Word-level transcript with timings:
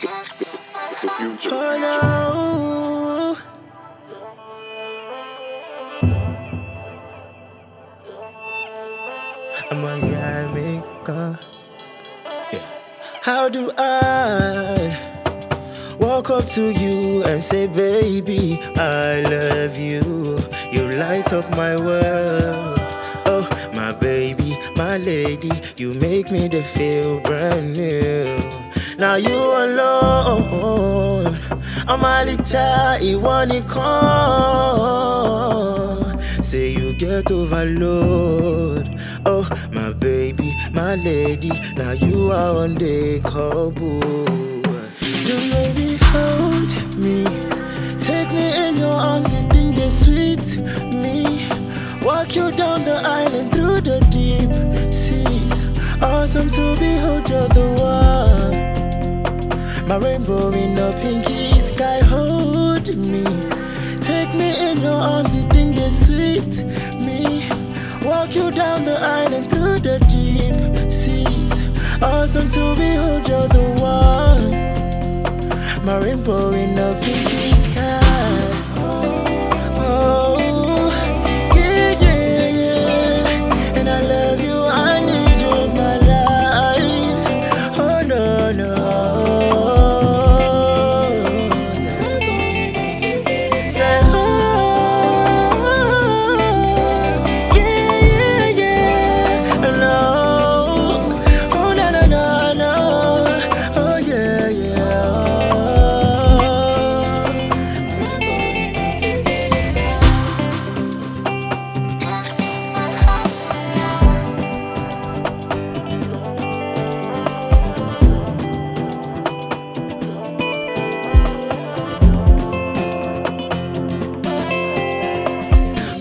The 0.00 0.06
future. 1.18 1.50
Oh 1.52 1.76
no. 1.78 3.36
I'm 9.70 9.84
a. 9.84 10.00
Yeah. 12.50 12.60
How 13.20 13.50
do 13.50 13.70
I 13.76 14.96
walk 15.98 16.30
up 16.30 16.46
to 16.48 16.70
you 16.70 17.22
and 17.24 17.42
say, 17.42 17.66
baby, 17.66 18.58
I 18.76 19.20
love 19.20 19.76
you? 19.76 20.40
You 20.72 20.92
light 20.92 21.30
up 21.34 21.50
my 21.50 21.76
world. 21.76 22.78
Oh, 23.26 23.46
my 23.74 23.92
baby, 23.92 24.56
my 24.76 24.96
lady, 24.96 25.50
you 25.76 25.92
make 25.92 26.30
me 26.30 26.48
to 26.48 26.62
feel 26.62 27.20
brand 27.20 27.74
new. 27.76 28.40
Now 29.00 29.14
you 29.14 29.34
alone. 29.34 31.38
I'm 31.88 32.04
a 32.04 32.24
licha, 32.26 32.98
ìwọ 33.00 33.44
nìkan. 33.50 33.80
Say 36.42 36.68
you 36.78 36.92
get 36.92 37.30
overload. 37.30 38.86
Oh, 39.24 39.48
my 39.72 39.92
baby, 39.94 40.54
my 40.74 40.96
lady, 40.96 41.50
now 41.78 41.92
you 41.92 42.30
are 42.30 42.54
on 42.64 42.74
the 42.74 43.20
couple. 43.20 44.00
Do 45.26 45.36
baby 45.50 45.96
hold 46.10 46.70
me, 47.02 47.24
take 47.98 48.30
me 48.36 48.46
in 48.64 48.76
your 48.76 48.92
arms, 48.94 49.26
the 49.32 49.40
thing 49.52 49.74
they 49.76 49.90
sweet 50.02 50.46
me. 51.02 51.16
Walk 52.04 52.36
you 52.36 52.50
down 52.52 52.84
the 52.84 52.96
island 52.96 53.50
through 53.54 53.80
the 53.80 53.98
deep 54.12 54.52
seas. 54.92 55.52
Awesome 56.02 56.50
to 56.50 56.76
behold, 56.76 57.28
you're 57.30 57.48
the. 57.48 57.79
My 59.90 59.96
rainbow 59.96 60.50
in 60.50 60.78
a 60.78 60.92
pinky 60.92 61.60
sky, 61.60 61.98
hold 61.98 62.86
me. 62.96 63.24
Take 63.98 64.32
me 64.36 64.70
in 64.70 64.80
your 64.80 64.94
arms, 64.94 65.32
the 65.34 65.42
thing 65.52 65.74
they 65.74 65.90
sweet 65.90 66.64
me. 67.04 67.48
Walk 68.08 68.36
you 68.36 68.52
down 68.52 68.84
the 68.84 68.96
island 68.96 69.50
through 69.50 69.80
the 69.80 69.98
deep 70.06 70.88
seas. 70.88 71.60
Awesome 72.00 72.48
to 72.50 72.76
behold, 72.76 73.26
you're 73.28 73.48
the 73.48 73.66
one. 73.82 74.52
My 75.84 75.98
rainbow 75.98 76.50
in 76.50 76.78
a 76.78 76.92
pinky 77.02 77.39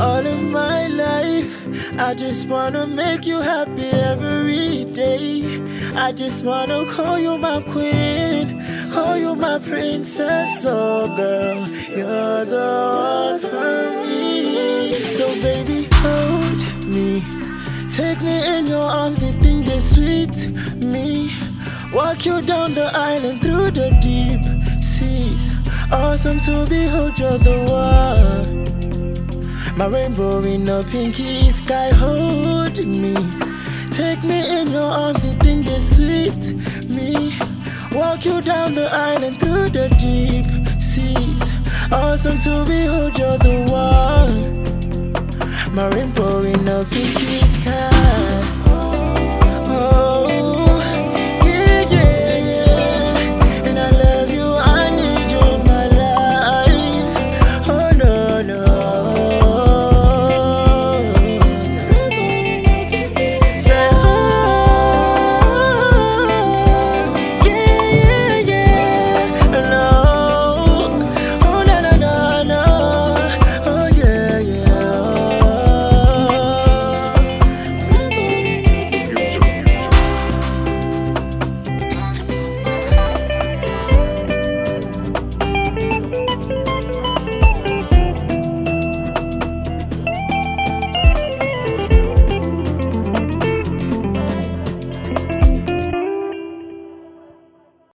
all 0.00 0.26
of 0.26 0.40
my 0.40 0.86
life. 0.86 1.52
I 1.98 2.14
just 2.14 2.48
wanna 2.48 2.86
make 2.86 3.26
you 3.26 3.40
happy 3.40 3.90
every 4.10 4.84
day. 4.84 5.60
I 5.94 6.12
just 6.12 6.42
wanna 6.44 6.86
call 6.86 7.18
you 7.18 7.36
my 7.36 7.60
queen, 7.62 8.46
call 8.92 9.16
you 9.16 9.34
my 9.34 9.58
princess. 9.58 10.64
Oh, 10.66 11.06
girl, 11.16 11.60
you're 11.98 12.44
the 12.54 12.70
one 13.12 13.40
for 13.50 13.76
me. 14.06 14.94
So, 15.12 15.26
baby, 15.42 15.88
hold 16.02 16.60
me. 16.86 17.22
Take 17.94 18.22
me 18.22 18.36
in 18.56 18.66
your 18.66 18.86
arms, 19.00 19.18
the 19.18 19.32
thing 19.42 19.64
they 19.64 19.80
sweet 19.80 20.36
me. 20.76 21.30
Walk 21.92 22.24
you 22.24 22.40
down 22.40 22.74
the 22.74 22.90
island 22.94 23.42
through 23.42 23.72
the 23.72 23.90
deep 24.00 24.42
seas. 24.82 25.50
Awesome 25.92 26.40
to 26.40 26.66
behold, 26.66 27.18
you're 27.18 27.38
the. 27.38 27.69
My 29.80 29.86
rainbow 29.86 30.40
in 30.40 30.68
a 30.68 30.82
pinky 30.82 31.50
sky, 31.50 31.88
hold 31.88 32.84
me. 32.84 33.14
Take 33.90 34.22
me 34.24 34.60
in 34.60 34.70
your 34.70 34.82
arms, 34.82 35.22
the 35.22 35.34
thing 35.42 35.62
they 35.62 35.80
sweet 35.80 36.52
me. 36.86 37.34
Walk 37.90 38.26
you 38.26 38.42
down 38.42 38.74
the 38.74 38.90
island 38.92 39.40
through 39.40 39.70
the 39.70 39.88
deep 39.98 40.44
seas. 40.78 41.50
Awesome 41.90 42.38
to 42.40 42.62
behold, 42.66 43.18
you're 43.18 43.38
the 43.38 43.64
one. 43.72 44.62
My 45.74 45.88
rainbow 45.88 46.42
in 46.42 46.68
a 46.68 46.84
pinky 46.84 47.40
sky. 47.48 47.99